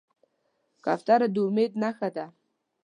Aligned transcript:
کوتره 0.85 1.27
د 1.33 1.35
امید 1.45 1.71
نښه 1.81 2.09
ده. 2.15 2.25